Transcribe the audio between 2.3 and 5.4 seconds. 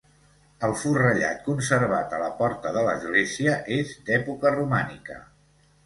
porta de l'església és d'època romànica.